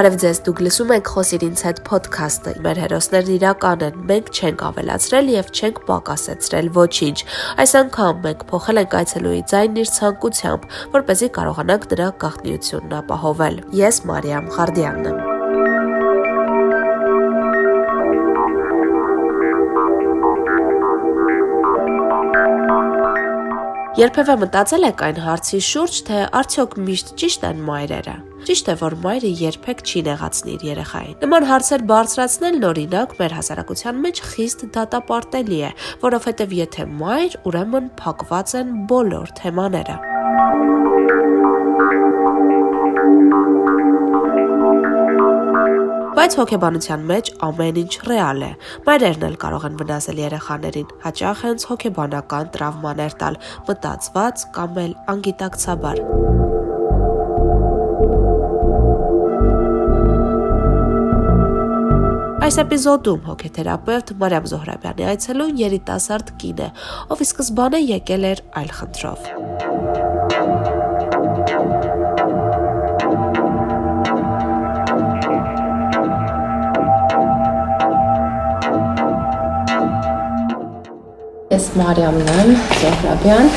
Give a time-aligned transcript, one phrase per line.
[0.00, 4.62] Բարև ձեզ, դուք լսում եք Խոսիր ինձ հետ ոդքասթը։ Մեր հերոսներն իրական են, մենք չենք
[4.70, 7.18] ավելացրել եւ չենք պակասեցրել ոչինչ։
[7.60, 10.64] Այս անգամ մենք փոխել ենք այցելուի ձայնն իր ցանկությամբ,
[10.96, 15.29] որ เป զի կարողանանք նրա գաղտնիությունն ապահովել։ Ես Մարիամ Խարդյանն եմ։
[24.00, 28.14] Երբևէ մտածել եք այն հարցի շուրջ, թե արդյոք միշտ ճիշտ են մայրերը։
[28.48, 34.00] Ճիշտ է, որ մայրը երբեք չի նեղացնի իր երեխային։ Նման հարցեր բարձրացնելն օրինակ մեր հասարակության
[34.06, 35.74] մեջ խիստ դատապարտելի է,
[36.06, 39.98] որովհետև եթե մայր, ուրեմն փակված են բոլոր թեմաները։
[46.20, 48.48] Բայց հոգեբանության մեջ ամեն ինչ ռեալ է։
[48.84, 53.38] Մայրերն էլ կարող են վնասել երեխաներին, հաճախ հենց հոգեբանական տրավմաներ տալ,
[53.70, 56.02] մտածված կամ էլ անգիտակցաբար։
[62.44, 66.70] Այս էպիզոդում հոգեթերապևտ Մարիամ Զոհրաբյանի այցելուն երիտասարդ կին է,
[67.16, 70.09] ով ի սկզբանե եկել էր այլ խնդրով։
[81.60, 83.48] Ես Մարիամն եմ Զոհրաբյան,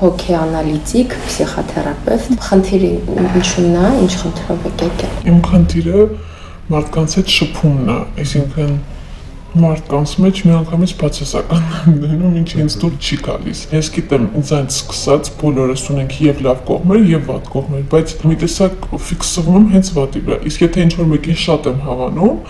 [0.00, 2.92] հոգեանալիտիկ, փսիխոթերապևտ։ Խնդիրը
[3.26, 6.06] ինչու՞մն է, ինչ խնդրով եք եկել։ Իմ խնդիրը
[6.72, 8.72] մարդկանց հետ շփումն է, այսինքն
[9.62, 15.84] մարդկանց մեջ միանգամից բացասական դնում ինչ ինձ դուր չի գալիս։ Ես գիտեմ, ինձանից սկսած բոլորս
[15.94, 20.38] ունենք եւ լավ կողմեր եւ վատ կողմեր, բայց մի տեսակ ֆիքսվում եմ հենց վատի վրա։
[20.50, 22.40] Իսկ եթե ինչ որ մեկին շատ եմ հավանում,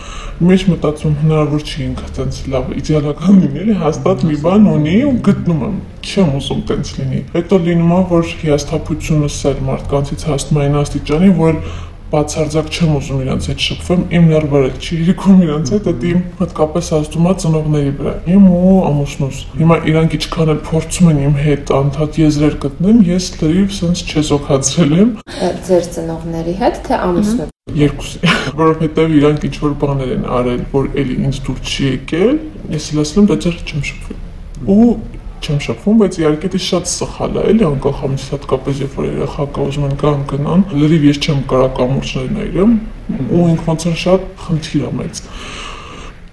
[0.51, 5.63] մեջ մտածում հնարավոր չի ինքը տենց լավ իդեալական լինել, հաստատ մի բան ունի ու գտնում
[5.67, 10.77] եմ չեմ ուզում տենց լինի։ Հետո լինում է, որ հիասթափությունը սեր մարդկանցից հասնում է այն
[10.83, 11.61] աստիճանի, որ
[12.13, 16.91] բացարձակ չեմ ուզում իրանց հետ շփվեմ, իմ ներվերը չի իրիկում իրանց հետ, դա իմ հատկապես
[16.97, 21.75] ազդում է ծնողների վրա։ Իմ ու ամուսնուս։ Հիմա իրանք ինչքան էլ փորձում են իմ հետ
[21.81, 25.13] անդադ եզրեր գտնեմ, ես լրիվ sense չեզոքացրել եմ։
[25.67, 28.21] Ձեր ծնողների հետ թե ամուսնու Երկուսի,
[28.57, 32.37] որովհետև իրանք ինչ որ բաներ են արել, որ էլի ինձ դուր չի եկել,
[32.77, 34.21] ես լսում եմ դա ջեր չեմ շփվել։
[34.71, 34.87] Ու
[35.47, 39.67] չեմ շփվում, բայց իհարկե դա շատ սխալ է, էլի անկախամից հատկապես երբ որ երեխա կա
[39.67, 42.75] ուզում են գան գնան, լրիվ ես չեմ կարա կամուրջներ նայրեմ,
[43.37, 45.23] ու ինքնից շատ խնդիր է մեծ։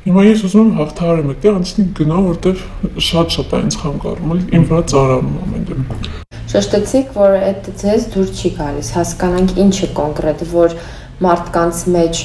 [0.04, 2.64] Հիմա ես ուզում եմ հաղթահարեմ այդտեղ անցնի գնա, որտեվ
[3.08, 6.10] շատ-շատ է ինձ խանգարում, էլի իմ վրա ծարանում ամեն դեպքում։
[6.54, 10.76] Շեշտեցիք, որ այդ ձեզ դուր չի գալիս, հասկանանք ինչ է կոնկրետ, որ
[11.24, 12.22] մարդկանց մեջ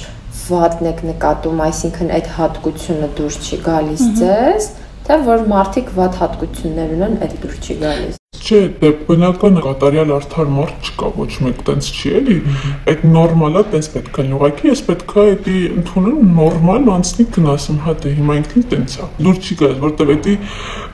[0.48, 4.69] վատն եք նկատում, այսինքն այդ հատկությունը դուր չի գալիս ձեզ,
[5.09, 8.18] թե որ մարդիկ ված հատկություններ ունեն, այդ դուր չի գալիս։
[8.48, 12.36] Չէ, բնական կատարյալ արդար մարդ չկա, ոչ մեկ տենց չի էլի։
[12.88, 17.81] Այդ նորմալա տենց պետք է լինի։ Ուղղակի ես պետք է դա ընդունում նորմալ անցնի գնասեմ,
[17.84, 20.36] հա դե հիմա ինքն տենց է։ Դուր չի գալիս, որտեվ դա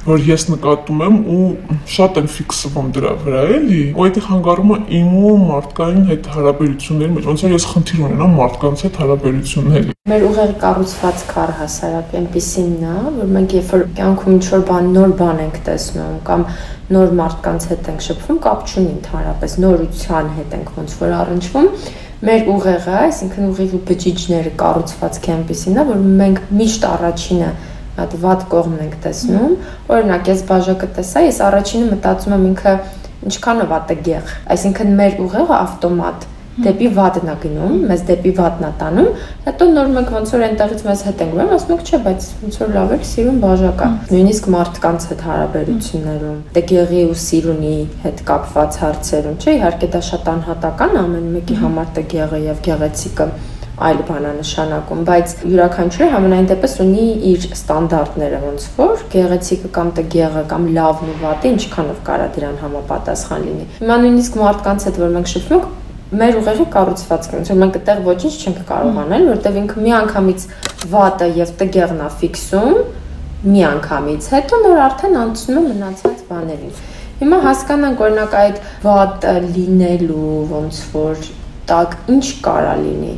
[0.04, 1.44] որ ես նկատում եմ ու
[1.94, 7.14] շատ եմ ֆիքսվում դրա վրա էլի։ Ու դա խանգարում է իմ ու մարդկային հետ հարաբերությունների
[7.14, 12.96] մեջ։ Ոնց որ ես խնդիր ունենամ մարդկանց հետ հարաբերությունների։ Մեր ուղեղի կառուցվածքը առհասարակ այնպեսին է,
[13.14, 16.44] որ մենք երբ որ կյանքում ինչ որ բան նոր բան ենք տեսնում կամ
[16.92, 21.68] նոր մարդկանց հետ ենք շփվում, կապ չունի ընդհանրապես նորության հետ ենք ոնց որ առնչվում,
[22.24, 27.48] մեր ուղեղը, այսինքն ուղեղի բջիջները կառուցվածքը այնպեսին է, որ մենք միշտ առաջինը
[28.04, 29.56] այդ վատ կողմն ենք տեսնում։
[29.94, 32.72] Օրինակ, ես բաժակը տեսա, ես առաջինը մտածում եմ ինքը
[33.24, 36.26] ինչքան է վատը գեղ։ Այսինքն մեր ուղեղը ավտոմատ
[36.62, 39.08] դեպի վատն է գնում, մեզ դեպի վատն է տանում,
[39.44, 42.58] հետո նոր մենք ոնց որ այնտեղից մեզ հետ ենք գնում, ասում ենք, չէ, բայց ոնց
[42.62, 47.74] որ լավ է, սիրուն բաժակա։ Նույնիսկ մարդկանց հետ հարաբերություններում, դե գեղի ու սիրունի
[48.04, 53.28] հետ կապված հարցերում, չէ, իհարկե դա շատ անհատական ամեն մեկի համար դե գեղը եւ գեղեցիկը
[53.74, 59.90] այլ բան է նշանակում, բայց յուրաքանչյուրը համենայն դեպս ունի իր ստանդարտները ոնց որ գեղեցիկը կամ
[59.98, 65.16] տգեղը կամ լավն ու վատը ինչքանով կարա դրան համապատասխան լինի։ Հիմա նույնիսկ մարդկանց հետ որ
[65.18, 65.83] մենք շփվում ենք,
[66.20, 70.46] մեր ուղեղի կառուցվածքը, ոնց որ մենք այդտեղ ոչինչ չենք կարող անել, որտեղ ինքը մի անգամից
[70.94, 72.80] վատը եւ տգեղն է ֆիքսում,
[73.44, 76.74] մի անգամից, հետո նոր արդեն անցնում է մնացած բաներին։
[77.24, 81.28] Հիմա հասկանանք օրինակ այդ վատ լինելու ոնց որ
[81.68, 83.14] տակ ինչ կարա լինի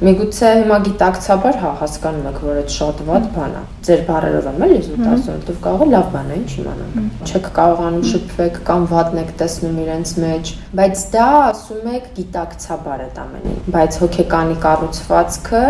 [0.00, 4.62] Միգուցե հիմա գիտակցաբար հա հասկանում եք, որ այդ շատ վատ բան է։ Ձեր բարերով եմ
[4.66, 8.86] էլի զուտ ասում, որտեվ կարող է լավ բան է, ինչ իմանանք։ Չեք կարողանում շփվեք կամ
[8.94, 15.64] վատն եք տեսնում իրենց մեջ, բայց դա ասում եք գիտակցաբար այդ ամենին։ Բայց հոգեկանի կառուցվածքը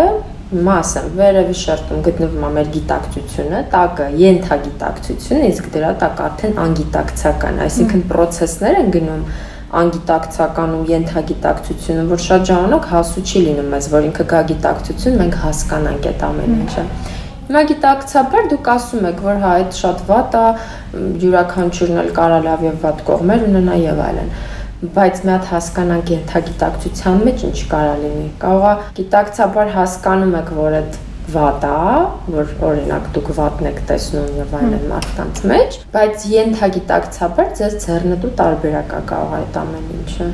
[0.51, 8.03] ասեմ, վերևի շերտում գտնվում է մեր գիտակցությունը, տակը ենթագիտակցությունը, իսկ դրա տակ արդեն անգիտակցական, այսինքն
[8.11, 9.23] process-ներ են գնում
[9.71, 15.37] անգիտակցական ու ենթագիտակցությունը, որ շատ ժամանակ հասու չի լինում մեզ, որ ինքը գա գիտակցություն, մենք
[15.45, 16.87] հասկանանք այդ ամեն ինչը։
[17.51, 20.47] Հիմա գիտակցաբար դուք ասում եք, որ հա այդ շատ վատ է,
[21.23, 24.35] յուրաքանչյուրն էլ կարա լավ եւ վատ կողմեր ունենա եւ այլն
[24.81, 30.97] բայց մի հատ հասկանանք ենթագիտակցության մեջ ինչ կարա լինի։ Կարողա գիտակցաբար հասկանում եք, որ այդ
[31.35, 31.79] վատ է,
[32.37, 39.03] որ օրինակ դուք վատն եք տեսնում եւ այլն մարդկանց մեջ, բայց ենթագիտակցաբար ձեզ ձեռնտու տարբերակա
[39.11, 40.31] կարող այդ ամեն ինչը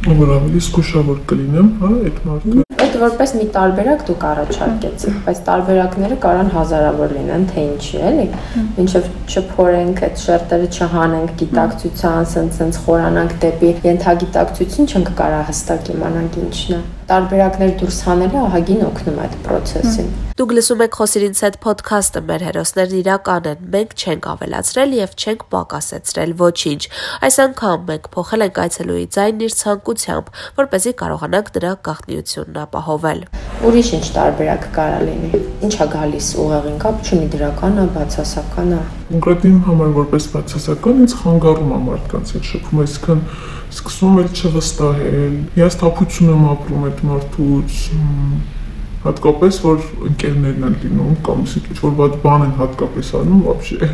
[0.00, 6.52] որ ավելի զգուշավոր կլինեմ, հա, այդ մարդը։ որպես մի տարբերակ դուք առաջարկեցիք, բայց տարբերակները կարան
[6.54, 8.26] հազարավոր լինեն, թե ինչի, էլի։
[8.78, 16.80] Մինչև չփորենք այդ շերտերը չհանենք գիտակցության, սենց-սենց խորանանք դեպի ենթագիտակցություն, չենք կարա հստակ իմանանք ինչն
[16.80, 22.20] է տարբերակներ դուրս հանելը ահագին օգնում է այդ process-ին։ Դուք լսում եք Խոսիրինց հետ ոդքասթը,
[22.24, 26.80] մեր հերոսներն իրական են։ Մենք չենք ավելացրել եւ չենք պակասեցրել ոչինչ։
[27.28, 32.56] Այս անգամ մենք փոխել ենք այցելուի ձայնն իր ցանկությամբ, որ เป զի կարողանանք դրա գաղտնիությունն
[32.64, 33.20] ապահովել։
[33.68, 39.44] Ուրիշ ինչ տարբերակ կարա լինի։ Ինչա գալիս ուղեղին կապ չունի դրական է, բացասական է։ Կոնկրետ
[39.50, 43.20] իմ համար որպես բացասական ինձ խանգարում է մարդկանց հետ շփում, այսինքն
[43.76, 47.76] սկսում եմ չվստահել։ Հիասթափություն եմ ապրում այդ մարդուց
[49.05, 53.89] հատկապես որ ընկերներն են լինում կամ ինչ որ բաց բան են հատկապես անում вообще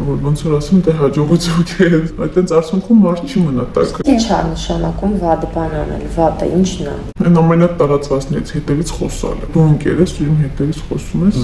[0.00, 4.42] որ ոնց որ ասում դե հաջողություն քեզ այդտենց արցունքում մարդ չի մնա տակ ինչ է
[4.50, 10.28] նշանակում վատ բան անել վատը ինչն է այն ամենատարածվածներից հետևից խոսալը դու ընկեր ես ու
[10.28, 11.42] իմ հետևից խոսում ես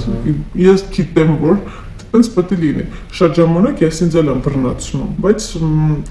[0.66, 1.60] ես գիտեմ որ
[2.06, 2.84] Տենց պետք է լինի։
[3.18, 5.48] Շատ ժամանակ ես ինձ էլ եմ բռնացնում, բայց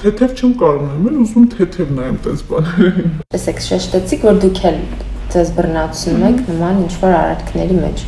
[0.04, 4.80] թեթև չեմ կարող նայել, ուզում թեթև նայեմ տենց բաներին։ Տեսեք, շեշտեցիք, որ դուք էլ
[5.35, 8.07] ձեզ բռնացնում եք նման ինչ որ արարքների մեջ։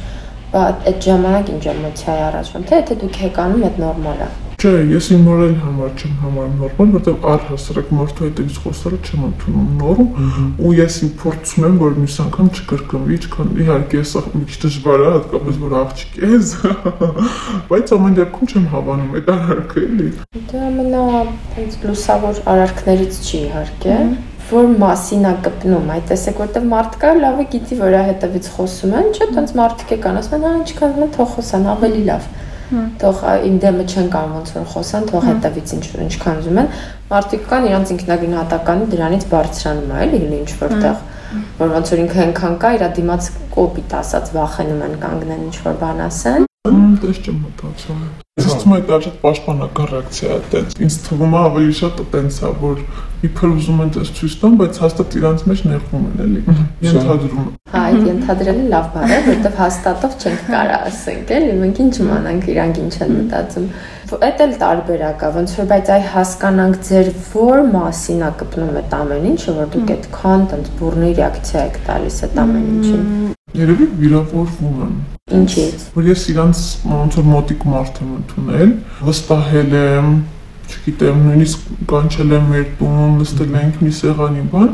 [0.53, 4.33] Բայց այդ ժամանակ ինչ էմոցիա է առաջանում։ Թե եթե դուք եք անում, այդ նորմալ է։
[4.63, 9.73] Չէ, ես իմ մորալ համար չեմ համարում նորմալ, որտեղ առհասարակ մարդու հետևից խոսալը չեմ ընդունում
[9.81, 10.13] նորմ,
[10.63, 15.03] ու ես իմ փորձում եմ, որ մյուս անգամ չկրկնվի, ինչքան իհարկե սա մի քիչ դժվար
[15.03, 16.53] է, հատկապես որ աղջիկ ես,
[17.73, 20.11] բայց ամեն դեպքում չեմ հավանում այդ արարքը էլի։
[20.53, 21.03] Դա ամենա
[21.59, 23.99] այնց լուսավոր արարքներից չի իհարկե,
[24.53, 29.11] որ մասին է կպնում, այ տեսեք, որտեղ մարդկա լավը գիտի, որ ա հետևից խոսում են,
[29.13, 32.31] չէ՞, տենց մարդիկ եկան, ասում են, հա, ինչքան մեն թող խոսան, ավելի լավ
[32.73, 36.71] թող իմ դեմը չեն կամ ոնց որ խոսան, թող հետևից ինչ որ ինչքան ուզում են։
[37.11, 41.03] Մարդիկ կան իրանց ինքնագնահատականը դրանից բարձրանում է, էլի ինչ որտեղ
[41.61, 43.29] որ ոնց որ ինքը այնքան կա, իր դիմաց
[43.59, 48.03] կոպիտ ասած վախենում են կանգնեն ինչ որ բան ասեն։ Դες չեմ մտածում։
[48.39, 52.51] Ցույցում է դա շատ պաշտպանական ռեակցիա է, տենց ինձ թվում է ավելի շատ տենց է,
[52.61, 52.85] որ
[53.27, 56.43] իբր ուզում են դες ցույց տան, բայց հաստատ իրանց մեջ ներխում են, էլի։
[56.87, 61.95] Ենթադրում։ Հա, այդ ենթադրելը լավ բան է, որովհետև հաստատով չենք կարա ասենք, էլի, մենք ինչ
[62.07, 63.69] իմանանք իրանք ինչ են մտածում։
[64.13, 68.97] Այդ էլ տարբերակ է, ոնց որ բայց այ հասկանանք ձեր որ մասին է կպնում այդ
[68.99, 73.07] ամեն ինչը, որ դուք այդքան տենց բուրնի ռեակցիա եք տալիս այդ ամեն ինչին։
[73.63, 74.95] Երևի վիրավորվում եմ
[75.33, 76.61] Ինչի՞ց։ Որ ես իրանց
[76.93, 78.73] ոնց որ մոտիկ մարդ եմ ընդունել,
[79.09, 80.09] վստահել եմ,
[80.73, 84.71] չգիտեմ, նույնիսկ կանչել եմ մեր տուն, նստել ենք մի սեղանի բան,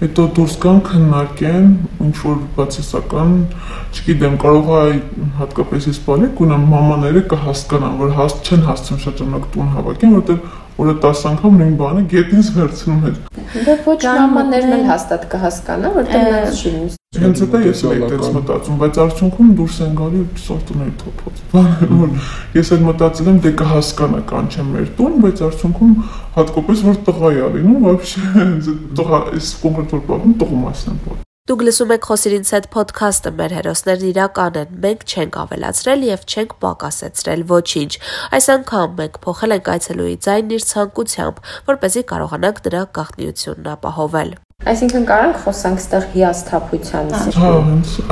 [0.00, 1.66] հետո դուրս գան քննարկեն
[2.06, 3.34] ինչ որ բացասական,
[3.92, 4.94] չգիտեմ, կարող է
[5.40, 10.40] հատկապես ես բալիկ ունեմ մամաները կհասկանան, որ հաստ չեն հասցնում շատ ժամանակ տուն հավաքեն, որտեղ
[10.80, 13.20] որը 10 անգամ նույն բանը գետից վերցնում էր։
[13.55, 18.31] Դե ոչ մամաներն էլ հաստատ կհասկանա, որտեղ նա չի ինձ։ Հենց դա ես էլ այդպես
[18.35, 23.53] մտածում, բայց արդյունքում դուրս են գալի սորտուների թոփոց։ Բանը որ ես էլ մտածել եմ դե
[23.61, 25.93] կհասկանա կանչեմ մեր տուն, բայց արդյունքում
[26.39, 28.49] հատկապես որ տղա է լինում, вообще
[28.99, 33.52] տղա, այս կոնկրետ որ բանը տղու մասն եմ Դուք լսում եք Խոսիրինց հետ ոդքասթը, մեր
[33.56, 37.90] հերոսներն իրական են։ Մենք չենք ավելացրել եւ չենք պակասեցրել ոչինչ։
[38.38, 43.66] Այս անգամ մենք փոխել ենք այցելուի ձայնն իր ցանկությամբ, որ เป զի կարողանանք դրա գաղտնիությունն
[43.74, 44.30] ապահովել։
[44.70, 47.50] Այսինքն կարանք խոսանք ստեղ հիասթափության մասին։ Հա,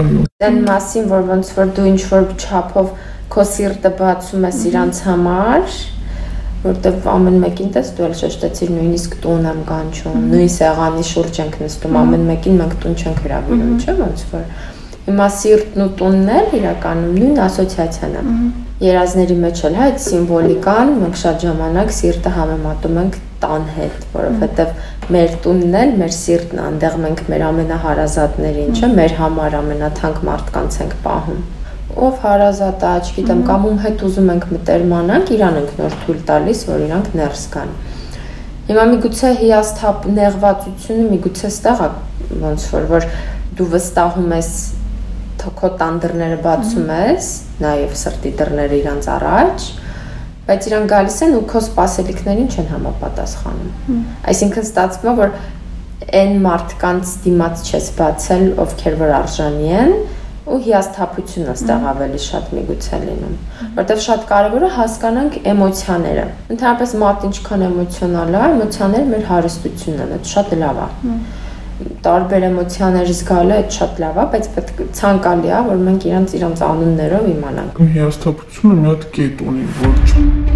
[0.02, 2.90] այո։ Այն մասին, որ ոնց որ դու ինչ որ չափով
[3.28, 5.78] քո սիրտը բացում ես իրանց համար,
[6.64, 11.58] որտեվ ամեն մեկին տես դու էլ շեշտեցիր նույնիսկ տուն եմ կանչում, նույն սեղանի շուրջ ենք
[11.62, 14.48] նստում, ամեն մեկին մենք տուն չենք հրավիրում, չէ՞ ոնց որ։
[15.08, 18.24] Հիմա սիրտն ու տունն էլ իրականում նույն ասոցիացիան է։
[18.88, 25.12] Երազների մեջ էլ հա այդ սիմվոլիկան մենք շատ ժամանակ սիրտը համեմատում ենք տան հետ, որովհետև
[25.14, 30.82] մեր տունն էլ մեր սիրտն է, այնտեղ մենք մեր ամենահարազատներին, չէ՞, մեր համար ամենաթանկ մարդկանց
[30.84, 31.46] ենք պահում
[31.96, 36.64] ով հարազատ է, չգիտեմ, կամ ում հետ ուզում ենք մտերմանանք, իրան ենք նոր թույլ տալիս,
[36.68, 37.72] որ իրանք ներս գան։
[38.68, 41.88] Հիմա միգուցե հիասթափ նեղվածությունը միգուցե ստեղ է
[42.42, 43.06] ոնց որ որ
[43.58, 44.50] դու վստահում ես
[45.58, 47.28] քո տան դռները բացում ես,
[47.62, 49.66] նաև սրտի դռները իրանց առաջ,
[50.48, 54.02] բայց իրանք գալիս են ու քո սպասելիքներին չեն համապատասխանում։
[54.32, 55.32] Այսինքն ստացվում է, որ
[56.18, 59.94] այն մարդկանց դիմաց չես բացել, ովքեր որ արժանի են,
[60.48, 63.34] ու հիասթափությունը ստեղ ավելի շատ միգուցե լինում,
[63.78, 66.24] որտեղ շատ կարևոր է հասկանանք էմոցիաները։
[66.54, 70.88] Ընդհանրապես մարդ ինչքան էմոցիոնալ է, էմոցիաները մեր հարստությունն են, դա շատ լավ է
[71.78, 76.64] տարբեր էմոցիաներ զգալը այդ շատ լավ է, բայց պետք ցանկալի է, որ մենք իրանց իրանց
[76.68, 80.47] անուններով իմանանք։ Հիասթափությունը մի հատ կետ ունի, որ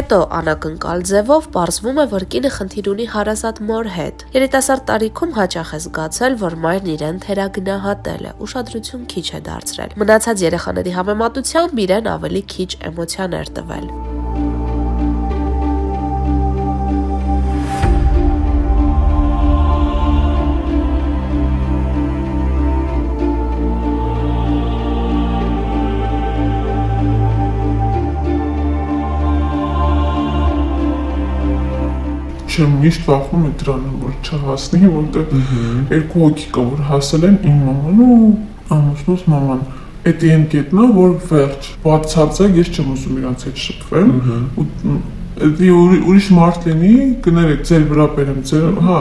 [0.00, 5.72] Հետո անակնկալ ձևով ողրվում է, որ կինը խնդիր ունի հարազատ մոր հետ։ Երիտասարդ տարիքում հաճախ
[5.76, 12.08] է զգացել, որ մայրն իրեն թերագնահատել է, ուշադրություն քիչ է դարձրել։ Մնացած երեխաների համեմատությամբ իրեն
[12.16, 14.09] ավելի քիչ էմոցիաներ տվել։
[32.60, 35.30] չեմ միշտ վախում եմ դրանից, որ չհասնի, որտեղ
[35.94, 38.18] երկու հոգի կա, որ հասել են իմ մաման ու
[38.76, 39.62] ամուսնուս մաման։
[40.10, 44.12] Այդ այն կետնա, որ վերջ բացարձակ ես չեմ ուզում իրանց հետ շփվեմ
[44.60, 44.68] ու
[45.40, 48.98] դի ուրիշ մարդ լինի, կներեք ձեր վրա բերեմ ձեր, հա,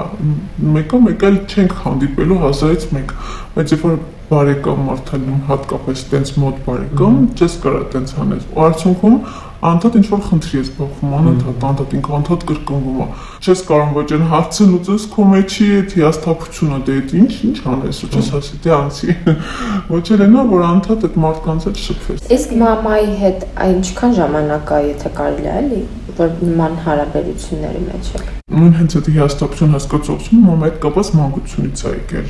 [0.76, 3.12] մեկը մեկ էլ չենք հանդիպելու հազարից մեկ,
[3.58, 3.98] բայց երբ որ
[4.30, 9.18] բարեկամ մարդալում հատկապես տենց մոտ բարեկամ, չես կարա տենց հանես։ Ու արդյունքում
[9.60, 13.08] անդադ ինչ որ խնդրի ես բախվում, անընդհատ անդադ ինքը անդադ կրկնվում է։
[13.44, 18.00] Չես կարող ոչ այն հարցը լուծես քո մեջի այդ հիասթափությունը, դե այդ ինչ ինչ անես,
[18.00, 19.18] ու չես ասի դե անցի։
[19.96, 24.84] Ոչ էլ այնա, որ անդադ այդ մարդկանց հետ շփվես։ Իսկ մամայի հետ այնքան ժամանակ է,
[24.94, 25.86] եթե կարելի է, էլի,
[26.20, 31.92] որ նման հարաբերությունների մեջ եք նույն հենց այդ հիաստապություն հասկացողությունը մոմ այդ կապած մանկությունից է
[31.94, 32.30] եկել։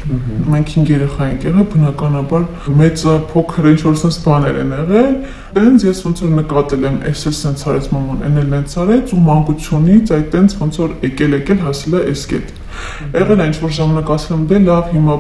[0.52, 2.48] Մենք 5 երեխա ենք եղել, բնականաբար
[2.82, 5.16] մեծը փոքր ինչ որ sense բաներ են եղել։
[5.56, 9.14] Տենց ես ոնց որ նկատել եմ, էս էլ sense արեց մաման, այն էլ sense արեց
[9.16, 12.56] ու մանկությունից այդ տենց ոնց որ եկել եկել հասել է այս կետ։
[13.16, 15.16] Եղել է ինչ որ ժամանակ ասել եմ, դե լավ, հիմա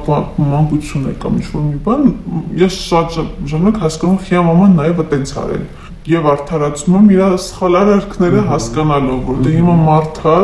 [0.49, 2.05] մանկություն է կամ ինչ որ մի բան,
[2.59, 3.17] ես շատ
[3.49, 5.65] ժամանակ հասկանում խիա մաման նաև այտենց արել
[6.09, 10.35] եւ արդարացնում եմ իր սխալ արարքները հասկանալով, որ դե հիմա մարդը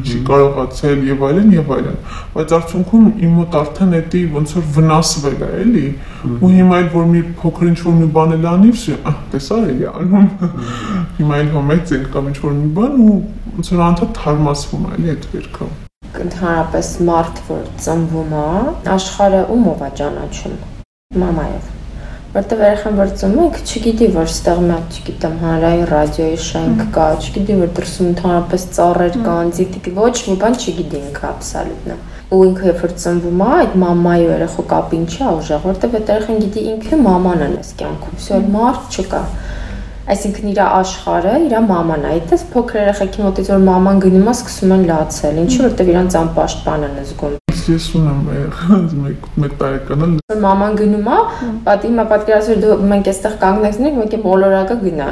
[0.00, 1.98] չի կարողացել եւ այլն եւ այլն։
[2.36, 5.84] Բայց արդյունքում իմ մոտ արդեն էդի ոնց որ վնասվել է, էլի։
[6.40, 8.96] Ու հիմա էլ որ մի փոքր ինչ որ մի բան էլ անի, վсё,
[9.34, 10.32] տեսար էլի անում։
[11.20, 13.20] Հիմա էլ հոմեց ենք կամ ինչ որ մի բան ու
[13.60, 15.70] ոնց որ անդադ թարմացվում է, էլի այդ վերքը
[16.20, 18.46] ընդհանրապես մարդ որ ծնվում է
[18.96, 20.56] աշխարհը ումով է ճանաչում
[21.22, 21.68] մամայով
[22.30, 27.56] որտեվ երախան որ ծնվում է, չգիտի որ ստեղ մեղ, չգիտեմ, հանրային ռադիոյի շենք կա, չգիտի
[27.60, 31.96] որ դրսում ընդհանրապես ծառեր կան, դիտի ոչ մի բան չգիտի ինքը աբսոլյուտնա։
[32.30, 36.12] Ու ինքը երբ որ ծնվում է, այդ մամայի ու երախո կապը ինչա ուժեղ, որտեվ այդ
[36.14, 39.60] երախան գիտի ինքը մաման է այս կյանքում, всё մարդ չկա։ Ա
[40.14, 44.74] այսինքն իր աշխարհը իր մաման է։ Այդպես փոքր երեխեքի մոտից որ մաման գնում է, սկսում
[44.78, 47.38] են լացել։ Ինչի որտեղ իրանց անպաշտպան են զգում
[47.70, 48.20] ես ունեմ
[49.04, 51.18] մեկ մեկ տարեկան էլ մաման գնում է
[51.66, 55.08] պատի հիմա պատկերացրու դու մենք այստեղ կանգնեցինք մենք մոլորակը գնա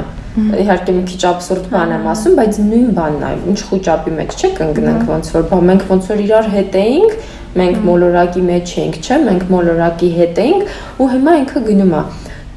[0.63, 4.51] իհարկե մի քիչ абսուրդ բան եմ ասում բայց նույն բանն է ինչ խոճապի մեջ չէ
[4.59, 7.15] կընկնենք ոնց որ բա մենք ոնց որ իրար հետ էինք
[7.59, 12.03] մենք մոլորակի մեջ էինք չէ մենք մոլորակի հետ էինք ու հիմա ինքը գնում է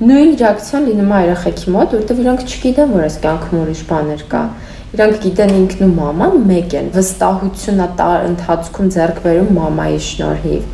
[0.03, 4.45] նույն ռեակցիան լինում է երեխեքի մոտ որովհետև իրանք չգիտեն որ այս կյանքում ուրիշ բաներ կա
[4.93, 10.67] Իրանք գիտեն ինքն ու մաման մեկ են։ Վստահությունը տար ընթացքում ձեռք բերում մամայի շնորհիվ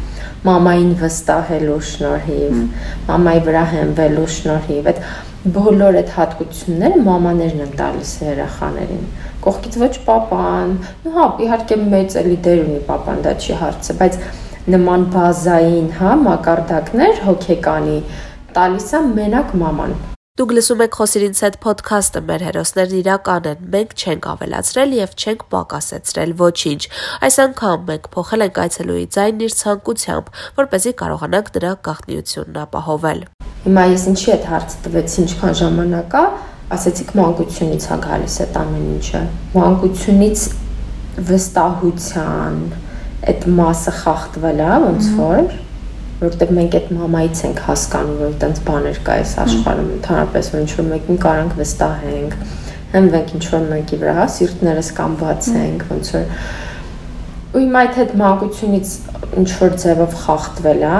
[0.46, 2.58] մամային վստահելու շնորհիվ,
[3.08, 5.00] մամայի վրա հենվելու շնորհիվ։ Այդ
[5.54, 9.02] բոլոր այդ հատկությունները մամաներն են տալիս երեխաներին։
[9.46, 14.20] Կողքից ոչ papan, ну հա, իհարկե մեծ էլի դեր ունի papan, դա չի հարցը, բայց
[14.74, 17.98] նման բազային, հա, մակարդակներ հոգեկանի
[18.56, 19.92] տալիս է մենակ մաման։
[20.38, 25.40] Դուք լսում եք Խոսիրինց հետ ոդքասթը, մեր հերոսներն իրական են, մենք չենք ավելացրել եւ չենք
[25.54, 26.82] պակասեցրել ոչինչ։
[27.26, 32.60] Այս անգամ մենք փոխել ենք այցելուի ձայնն իր ցանկությամբ, որ เป զի կարողանանք դրա գաղտնիությունն
[32.62, 33.20] ապահովել։
[33.66, 36.24] Հիմա ես ինչի այդ հարցը տվեցի, ինչքան ժամանակ է,
[36.78, 39.22] ասեցիք մանկությունից է գալիս այդ ամեն ինչը։
[39.58, 40.44] Մանկությունից
[41.28, 42.60] վստահության
[43.28, 45.56] այդ մասը խախտվել է, ոնց որ
[46.18, 50.72] որովհետև մենք այդ մամայից ենք հասկանում, որ այդպես բաներ կա այս աշխարհում, ընդհանրապես որ ինչ
[50.78, 52.38] որ մեկին կարանք վստահենք,
[52.94, 56.26] հենվենք ինչ որ մեկի վրա, հա, սիրտներս կամ բացենք, ոնց որ
[57.48, 58.90] ու իմ այդ հետ մանկությունից
[59.40, 60.98] ինչ որ ձևով խախտվել է,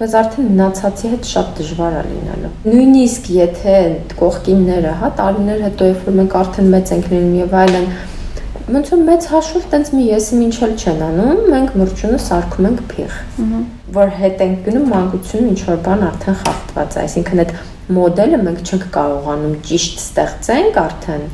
[0.00, 3.76] բայց արդեն մնացածի հետ շատ դժվար է լինելու։ Նույնիսկ եթե
[4.18, 7.86] կողքինները, հա, տարիներ հետո երբ որ մենք արդեն մեծ ենք լինում եւ այլն,
[8.64, 13.18] ոնց որ մեծ հաշվով տենց մի եսի ինչել չեն անում, մենք մրջունը սարքում ենք փիղ։
[13.96, 17.52] Որ հետ ենք գնում մանկությունը ինչ որ բան արդեն խախտված է, այսինքն այդ
[17.98, 21.26] մոդելը մենք չենք կարողանում ճիշտ ստեղծենք արդեն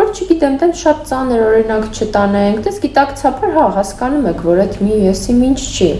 [0.00, 4.98] որ չգիտեմ, դեն շատ ծանր օրինակ չտանենք, դες գիտակցաբար հա հասկանում եք, որ այդ մի
[5.06, 5.90] եսի ինչ չի։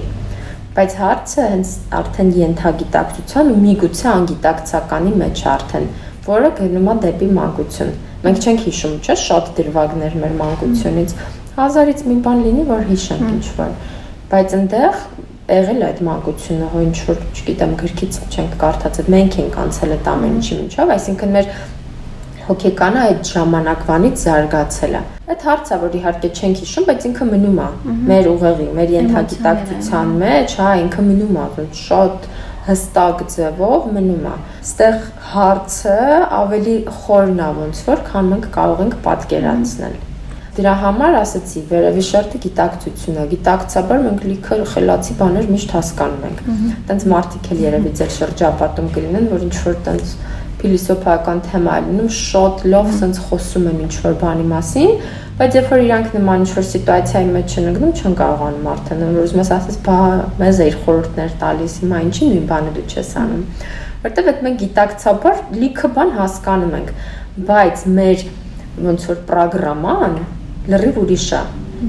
[0.77, 5.91] Բայց հարցը հենց արդեն ենթագիտակցության ու միգուցե անգիտակցականի մեջ արդեն,
[6.31, 11.13] որը գնում է դեպի մանկություն։ Մենք չենք հիշում, չէ՞, շատ դրվագներ մեր մանկությունից։
[11.57, 13.71] Հազարից մի բան լինի, որ հիշենք ինչ որ։
[14.31, 14.99] Բայց այնտեղ
[15.51, 20.37] եղել այդ մանկությունը, հո ինչ որ, չգիտեմ, գրքից չենք կարդացել, մենք ենք անցել այդ ամեն
[20.41, 21.49] ինչի միջով, այսինքն մեր
[22.51, 27.69] հոգեկանը այդ ժամանակվանից զարգացել է։ Այդ հարցը, որ իհարկե չենք հիշում, բայց ինքը մնում է
[28.11, 32.31] մեր ուղեղի, մեր ենթագիտակցության մեջ, հա, ինքը մնում է, շատ
[32.67, 35.01] հստակ ձևով մնում է։ Ստեղ
[35.31, 35.97] հարցը
[36.41, 39.99] ավելի խորն է ոնց որ, քան մենք կարող ենք պատկերացնել։
[40.51, 46.43] Դրա համար ասացի, վերևի շերտը գիտակցություն է։ Գիտակցաբար մենք լիքը խելացի բաներ միշտ հասկանում ենք։
[46.91, 50.15] Տենց մարդիկ էլ երևի ձեր շրջապատում կլինեն, որ ինչ որ տենց
[50.61, 54.91] փիլիսոփայական թեմա է լինում, շատ լավ sense խոսում են ինչ որ բանի մասին,
[55.41, 59.23] բայց երբ որ իրանք նման ինչ որ սիտուացիայի մեջ են ընկնում, չեն կարողանում արդեն, որ
[59.25, 60.01] ուզում ես ասես, բա
[60.41, 63.47] մեզ էիր խորհուրդներ տալիս, հիմա ինչի նույն բանը դու չես անում։
[64.01, 66.93] Որտեվ այդ մենք գիտակցաբար լիքը բան հասկանում ենք,
[67.51, 68.27] բայց մեր
[68.91, 70.21] ոնց որ ծրագրաման
[70.71, 71.43] լրիվ ուրիշ է։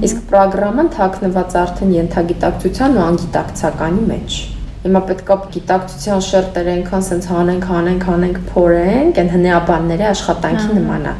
[0.08, 4.42] Իսկ ծրագրաման թաքնված արդեն ենթագիտակցության ու անգիտակցականի մեջ։
[4.82, 11.12] Հիմա պետքա գիտակցության շերտեր այնքան սենց հանենք, հանենք, հանենք, փորենք, այն հնեաբանների աշխատանքի նման է։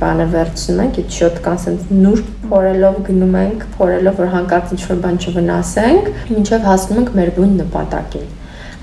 [0.00, 4.98] Բանը վերցնում ենք, այդ շոտ կան սենց նուրբ փորելով գնում ենք, փորելով որ հանկարծ ինչ-որ
[5.06, 8.26] բան չվնասենք, ինչև հասնում ենք մեր բուն նպատակին։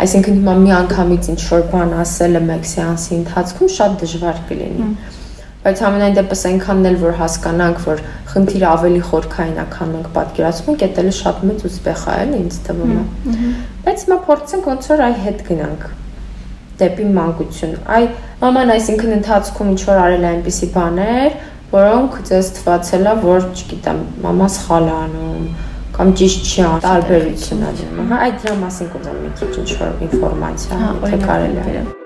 [0.04, 4.88] Այսինքն հիմա մի անգամից ինչ-որ բան ասելը մեկ սեանսի ընթացքում շատ դժվար կլինի։
[5.64, 8.02] Բայց ամենայն դեպս այնքանն էլ որ հասկանանք, որ
[8.34, 12.42] խնդիրը ավելի խորքային է, քան մենք պատկերացնում ենք, դա էլ շատ մեծ ուспех է, էլի
[12.44, 15.88] ինձ թվում է։ Ահա Բայց հիմա փորձենք ոնց որ այ հետ գնանք
[16.80, 18.06] դեպի մանկություն։ Այ
[18.44, 21.36] մաման այսինքն ընթացքում ինչ որ արել է այնպիսի բաներ,
[21.74, 25.50] որոնք ձեզ թվացել է, որ, չգիտեմ, մամա սխալ է անում
[25.98, 29.76] կամ ճիշտ չի անում, տարբերություն է դնում։ Հա, այդ դրա մասին կուզեմ մի քիչ ինչ
[29.82, 32.03] որ ինֆորմացիա, հա, եթե կարելի է։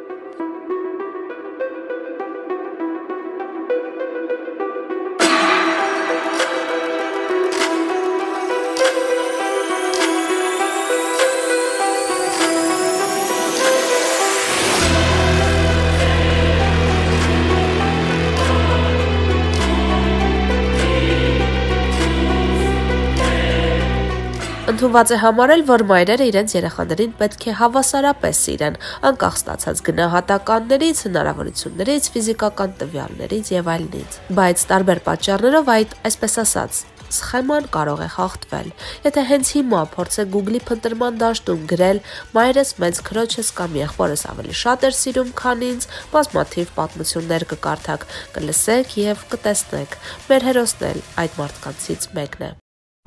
[24.88, 28.76] Ընդունված է համարել, որ մայրերը իրենց երեխաներին պետք է հավասարապես սիրեն,
[29.10, 36.80] անկախ ստացած գնահատականներից, հնարավորություններից, ֆիզիկական տվյալներից եւ այլնից։ Բայց տարբեր պատճառներով այդ, այսպես ասած,
[37.18, 38.70] սխեման կարող է խախտվել։
[39.08, 42.00] Եթե հենց հիմա փորձեք Google-ի փնտրման դաշտում գրել
[42.38, 48.08] «Մայրս մեծ քրոջս կամ եղբորս ավելի շատ էր սիրում, քան ինձ», բազմաթիվ պատմություններ կկարդաք,
[48.40, 50.00] կլսեք եւ կտեսնեք։
[50.32, 52.52] Մեր հերոսն էլ այդ մարդկանցից մեկն է։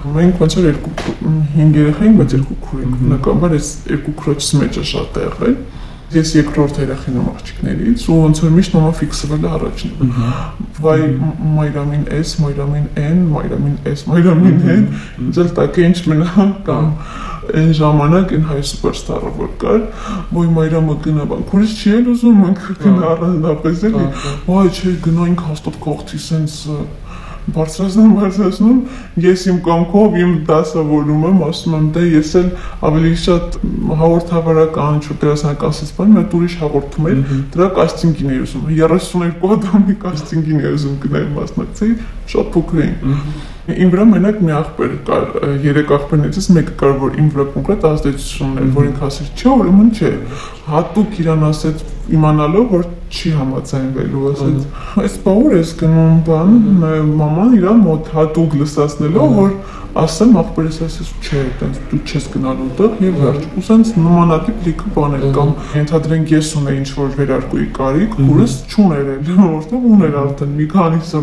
[0.00, 4.50] Մենք ոնց որ երկու 5 երեխա ենք, բայց երկու քուր ենք։ Բնականաբար այս երկու քրոջից
[4.60, 5.56] մեջ է շատ եղել։
[6.10, 9.92] Ես երկրորդ երեխին եմ աղջիկներից ու ոնց որ միշտ մամա ֆիքսվել է առաջին։
[10.80, 10.96] Վայ
[11.58, 14.88] մայրամին S, մայրամին N, մայրամին S, մայրամին N,
[15.36, 16.88] ձել տակ է ինչ մնա կամ
[17.60, 19.80] այն ժամանակ այն հայ սուպերստարը որ կար,
[20.34, 24.04] ոյ մայրամը գնա բան, քուրից չի էլ ուզում մենք գնա առանձնապես էլի։
[24.50, 26.58] Ոյ չէ գնայինք հաստատ կողքի սենց
[27.56, 28.78] բարձրացնում, բարձրացնում,
[29.24, 32.48] ես իմ կամքով իմ դասավորում եմ, ասում եմ, դե ես էլ
[32.90, 33.58] ավելի շատ
[34.00, 37.20] հաղորդավարական, շուտերասանական սեստման, մի ուրիշ հաղորդում եմ,
[37.56, 41.94] դրա կաստինգին էի ուզում, 32 ադամի կաստինգին էի ուզում գնալ մասնակցեի,
[42.30, 43.16] շատ փոքր էին։
[43.70, 45.26] Իմ վրա մենակ մի աղբեր կար,
[45.66, 49.90] երեք աղբերներից մեկը կար, որ իմ վրա կոնկրետ ազդեցություն ուներ, որ ինքը ասել, չէ, ուրեմն
[50.00, 50.12] չէ։
[50.70, 54.64] Հատուկ իրան ասեց իմանալով, որ չի համաձայնվելու, ասեց,
[55.02, 56.56] այս բաուր ես գնում բան,
[57.20, 59.54] մաման իրա մոտ հատուկ լսացնելով, որ
[59.98, 64.90] ասեմ աղբերս ասես չէ, այտենց դու չես գնալու տեղ եւ վերջ։ Ու սենց նմանատիպ լիքը
[64.94, 70.54] բաներ կամ ենթադրենք ես ունեի ինչ որ վերարկուի կարիք, ուրս չուներ էլ, որտեղ ուներ արդեն
[70.60, 71.22] մի քանիսը։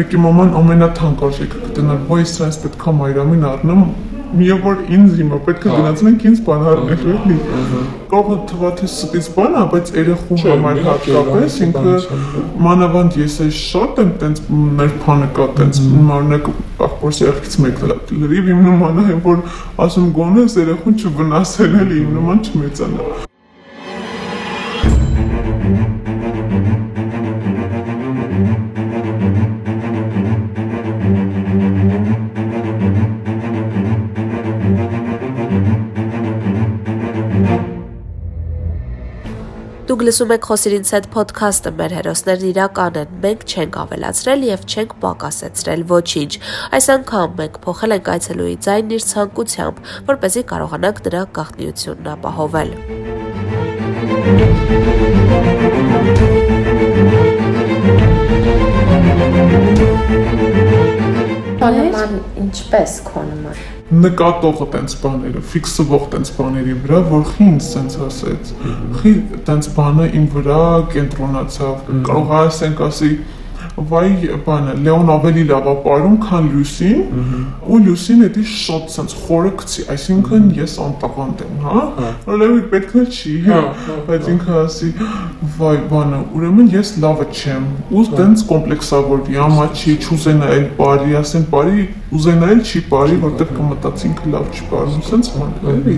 [0.00, 3.84] Մեկի մաման ամենաթանկ արժեքը գտնել, ոյ սրանց պետքա մայրամին առնեմ
[4.32, 7.34] Միև որ ինձ հիմա պետք է գնացնենք ինձ բան առնելու էլի։
[8.12, 11.96] Կարող է թվա թե սպից բան է, բայց երեխու համար հատկապես ինքը
[12.66, 14.40] մանավանդ ես է շատ եմ տենց
[14.78, 15.82] մեր փանը կա տենց
[16.16, 16.48] օրինակ
[16.88, 17.90] ախորս երեխից մեկը
[18.22, 19.44] լրիվ իմ նման է որ
[19.88, 23.31] ասում գոնե երեխուն չվնասել էլի իմ նման չմեծանա։
[40.02, 44.94] Դուք լսում եք Խոսիրինց հետ ոդքասթը, մեր հերոսներն իրական են։ Մենք չենք ավելացրել եւ չենք
[45.04, 46.32] պակասեցրել ոչինչ։
[46.74, 49.78] Այս անգամ մենք փոխել ենք այցելուի ձայնն իր ցանկությամբ,
[50.10, 52.74] որ เป զի կարողանանք դրա գաղտնիությունն ապահովել։
[61.62, 68.52] Նման ինչպես քո նման նկատողը տենց բաները, ֆիքսվող տենց բաների վրա, որ ինձ սենց ասեց։
[69.02, 69.12] Խի
[69.48, 70.62] տենց բանը իմ վրա
[70.94, 73.10] կենտրոնացավ։ Կարող ասենք ասի,
[73.76, 74.08] վայ
[74.46, 77.00] բանը Լեոն ավելի լավ է ապարում, քան Լյուսին,
[77.72, 81.84] ու Լյուսին էդի շատ sense խորը գցի, այսինքն ես անտաղանդ եմ, հա։
[82.26, 83.60] Որովհետեւ պետք է չի, հա,
[84.08, 84.90] բայց ինքը ասի,
[85.56, 91.46] վայ բանը, ուրեմն ես լավը չեմ, ու տենց կոմպլեքսավորվի, ամա չի, չուզենա այլ բարի, ասեն
[91.52, 95.96] բարի, ուզենա այլ չի բարի, որտեղ կմտածի ինքը լավ չի բարում, sense բան, էլի։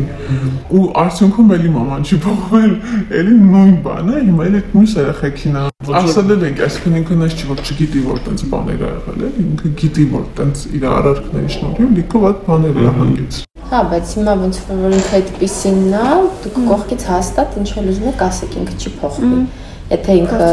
[0.79, 2.75] Ու արդյունքում էլի մաման չի փոխվել,
[3.19, 7.59] էլի նույն բանը, հիմա էլ այդ մյուս երեխեքին Ասել ենք, այսինքն ինքը նայ չի որ
[7.64, 12.22] չգիտի որ տենց բաներ ա եղել է, ինքը գիտի որ տենց իր արարքների շնորհիվ լիքը
[12.24, 13.38] ված բաներ ա հանգից։
[13.70, 16.09] Հա, բայց հիմա ոնց որ ինքը այդպեսին է,
[16.44, 19.38] դուք կողքից հաստատ ինչ որ ուզում եք ասեք, ինքը չի փոխվի։
[19.92, 20.47] Եթե ինքը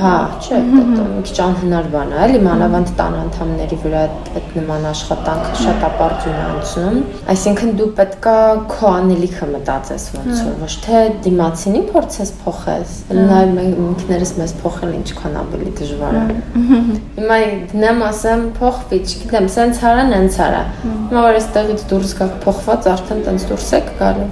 [0.00, 4.04] հա, չէ, մի քիչ անհնար բան է, էլի մանավանդ տան անդամների վրա
[4.38, 6.96] այդ նման աշխատանքը շատ ապարդյուն անցնում։
[7.34, 8.36] Այսինքն դու պետքա
[8.72, 14.98] քո անելիքը մտածես ոնց որ ոչ թե դիմացինի փորձես փոխես, նաև մենք ինքներս մեզ փոխել
[15.02, 16.26] ինչքան ավելի դժվար է։
[17.20, 17.40] Հիմա
[17.76, 23.26] դնեմ ասեմ փոխվի, չգիտեմ, սենց հարան, հենց արա։ Հիմա որ այստեղից դուրս գաք փոխված, արդեն
[23.28, 24.30] տենց դուրս եք գալու։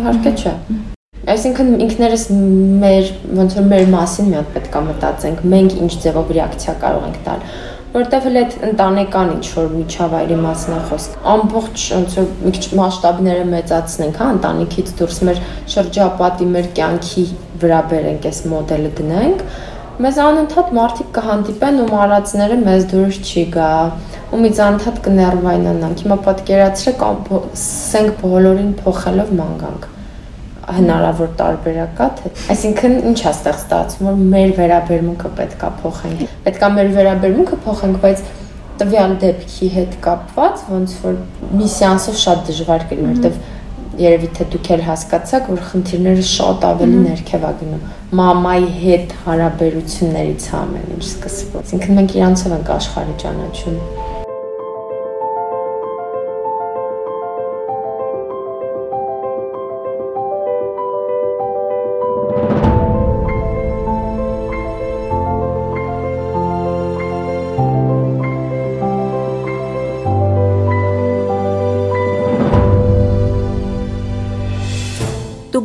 [0.00, 0.56] Իհարկե չէ։
[1.30, 2.22] Այսինքն ինքներս
[2.82, 7.04] մեր ոնց որ մեր մասին մի հատ պետք է մտածենք, մենք ինչ ձևով ռեակցիա կարող
[7.10, 7.44] ենք տալ
[7.90, 12.66] որտեվ հենց այդ ընտանեկան ինչ որ միջավայրի մասն է խոսք։ Ամբողջ ոնց որ մի քիչ
[12.80, 15.40] մասշտաբները մեծացնենք, հա, ընտանիքից դուրս մեր
[15.74, 17.24] շրջապատի, մեր կյանքի
[17.64, 19.44] վրա բերենք այս մոդելը դնենք,
[20.06, 23.70] մեզ անընդհատ մարդիկ կհանդիպեն ու մարածները մեզ դուրս չի գա
[24.30, 27.08] ու մից անընդհատ կներվայնանանք։ Հիմա պատկերացրեք,
[27.66, 29.96] սենք բոլորին փոխելով մանգանք
[30.76, 36.70] հնարավոր տարբերակ կա թե այսինքն ինչ է ստեղ ստացվում որ մեր վերաբերմունքը պետքա փոխենք պետքա
[36.76, 38.24] մեր վերաբերմունքը փոխենք բայց
[38.80, 41.16] տվյալ դեպքի հետ կապված ոնց որ
[41.60, 43.40] մի սեանսով շատ դժվար կլինի որտեվ
[44.00, 47.82] երևի թե դուք էլ հասկացաք որ խնդիրները շատ ավելի ներքև է գնում
[48.20, 53.78] մամայի հետ հարաբերություններից ամեն ինչ սկսվում այսինքն մենք իրանցով ենք աշխարհի ճանաչում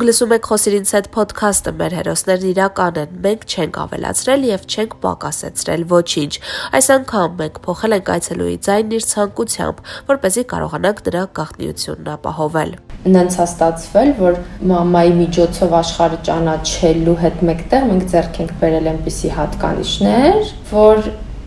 [0.06, 5.84] լսում եք Խոսիրինց հետ ոդքասթը, մեր հերոսներն իրական են։ Մենք չենք ավելացրել եւ չենք պակասեցրել
[5.92, 6.32] ոչինչ։
[6.78, 12.10] Այս անգամ մենք փոխել ենք այցելուի ձայնն իր ցանկությամբ, որ เป զի կարողանանք դրա գաղտնիությունն
[12.14, 12.72] ապահովել։
[13.16, 14.40] Նենց է ստացվել, որ
[14.70, 21.06] մամայի միջոցով աշխարհը ճանաչելու հետ մեկտեղ մենք ձեռք ենք բերել այնպիսի հատկանիշներ, որ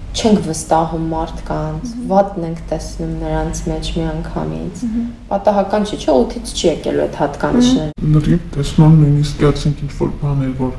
[0.09, 4.81] չենք վստահում մարդկանց, վատն ենք տեսնում նրանց մեջ միանգամից։
[5.29, 10.53] Պատահական չի, չէ, օթից չի եկել այդ հատկանիշները։ Լրիվ տեսնում նույնիսկ ասենք ինչ որ բաներ,
[10.59, 10.73] որ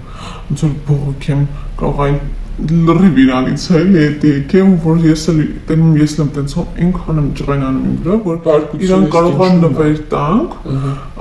[0.51, 1.45] ոնց որ բողոք եմ
[1.81, 2.19] կարող այն
[2.69, 6.55] լրիվ իրանից էլի եկեմ որ ես էլ տենում ես եմ տենց
[6.87, 10.57] ինքան եմ ջղայնանում իմ վրա որ իրան կարող են նվեր տանք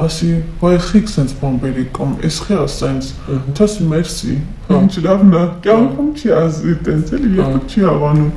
[0.06, 0.30] ասի
[0.62, 3.12] բայ խիկ sense բամբերի կամ էս խի ասենց
[3.60, 4.36] թաս մերսի
[4.80, 8.32] ինչ լավն է կյանքում չի ասի տենց էլի երբեք չի հավանում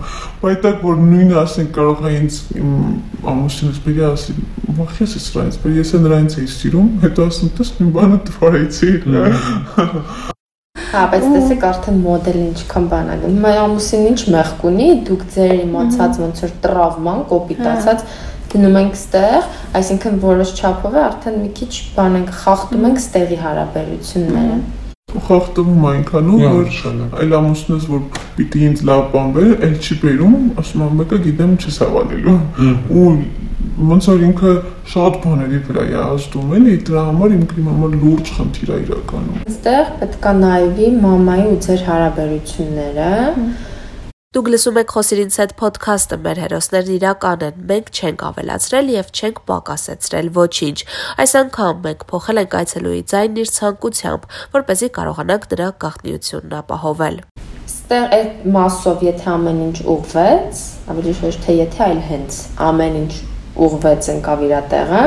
[0.44, 2.38] բայտակ որ նույնը ասենք կարող է ինձ
[3.34, 4.36] ամուսինս բերի ասի
[4.80, 8.94] վախես ես սրանից բայց ես նրանից էի սիրում հետո ասում տես մի բանը դվարեցի
[10.92, 15.52] Հա, բայց տեսեք արդեն մոդելը ինչքան բան է։ Հիմա ամուսին ինչ մեղք ունի, դուք ձեր
[15.62, 18.04] իմացած ոնց որ տրավման, կոպիտ ասած
[18.52, 19.48] գնում ենք ստեղ,
[19.80, 24.60] այսինքն որոշ չափով է արդեն մի քիչ բան ենք խախտում ենք ստեղի հարաբերությունները
[25.12, 26.68] խախտվում այնքանով որ
[27.20, 28.04] այլ ամուսնուս որ
[28.36, 32.36] պիտի ինձ լավ բան բեր, էլ չի բերում, ասում եմ մեկը գիտեմ չես հավանելու։
[33.02, 33.10] Ու
[33.72, 34.52] ոնց որ ինքը
[34.92, 39.92] շատ բաների վրա է ազդում էլի, դրա համար ինքը համար լուրջ խնդիր է իրականում։ Այստեղ
[40.02, 43.12] պետք է նայվի մամայի ու ձեր հարաբերությունները,
[44.32, 49.10] Դուք լսում եք Խոսիր ինձ հետ ոդքասթը, մեր հերոսներն իրական են, մենք չենք ավելացրել եւ
[49.12, 50.78] չենք պակասեցրել ոչինչ։
[51.20, 54.24] Այս անգամ մենք փոխել ենք այցելուի ձայնն իր ցանկությամբ,
[54.56, 57.20] որ เป զի կարողանանք դրա գաղտնիությունն ապահովել։
[57.72, 60.64] Ստեղ այդ մասով եթե ամեն ինչ ուղվեց,
[60.96, 62.40] ավելի ոչ թե եթե, այլ հենց
[62.72, 63.12] ամեն ինչ
[63.66, 65.04] ուղվեց ընկավ իր տեղը,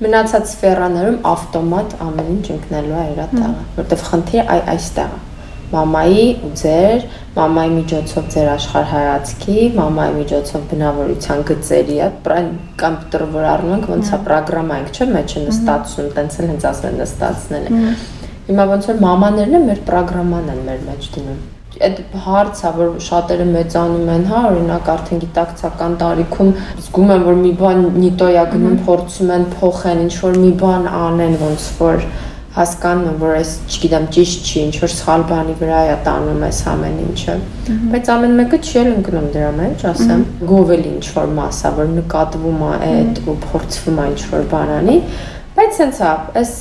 [0.00, 5.26] մնացած սֆերաներում ավտոմատ ամեն ինչ ընկնելու է իր տեղը, որտեվ խնդիրը այ այստեղ է
[5.70, 7.04] մամայի ու ձեր,
[7.36, 12.18] մամայի միջոցով ձեր աշխարհայացքի, մամայի միջոցով բնավորության գծերի, այդ
[12.80, 17.00] կոմպյուտերը որ առնում ենք ոնց է ծրագրամա ենք, չէ՞, մեջը նստածում, տենց էլ հենց ասել
[17.04, 17.94] նստածնել է։
[18.50, 21.40] Հիմա ոնց որ մամաներն են մեր ծրագրաման են մեր մեջ դնում
[21.78, 27.52] այդ հարցը որ շատերը մեծանում են, հա, օրինակ արդեն գիտակցական տարիքում զգում են որ մի
[27.60, 32.04] բան նիտոյա գնում փորձում են փոխեն, ինչ որ մի բան անեն, ոնց որ
[32.50, 36.60] հասկանում եմ, որ այս, չգիտեմ, ճիշտ չի, ինչ որ սխալ բանի վրա է տանում այս
[36.72, 37.36] ամեն ինչը։
[37.92, 42.64] Բայց ամեն մեկը չի էլ ընկնում դրա մեջ, ասեմ, գովել ինչ որ մասա, որ նկատվում
[42.66, 44.96] է այդ ու փորձվում է ինչ որ բանանի,
[45.56, 46.10] բայց հենց է,
[46.40, 46.52] այս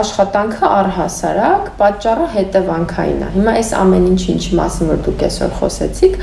[0.00, 6.18] աշխատանքը առհասարակ պատճառը հետևանքային է։ Հիմա այս ամեն ինչ ինչի մասին որ դուք այսօր խոսեցիք,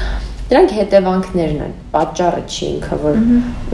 [0.51, 3.19] Դրանք հետևանքներն են, պատճառը չի ինքը, որ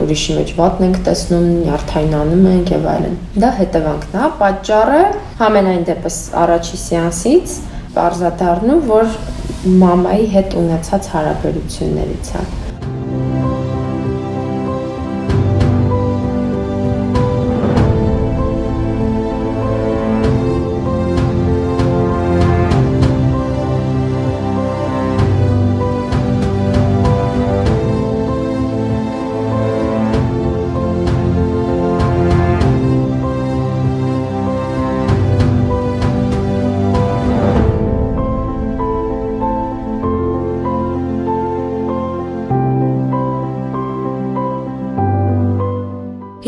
[0.04, 5.02] ուրիշի մեջ վատն ենք տեսնում, նյարդայնանում ենք եւ այլն։ Դա հետևանքն է, պատճառը
[5.42, 7.58] համենայն դեպս առաջի սեանսից
[7.98, 9.12] բարձրադառնում, որ
[9.82, 12.48] մամայի հետ ունեցած հարաբերություններից է։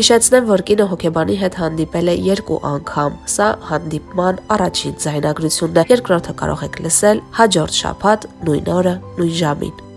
[0.01, 6.35] Հիշեցնեմ, որ կինը հոկեբանի հետ հանդիպել է երկու անգամ։ Սա հանդիպման առաջին ձայնագրությունն է։ Երկրորդը
[6.41, 9.87] կարող եք լսել հաջորդ շաբաթ նույն օրը, նույն ժամին։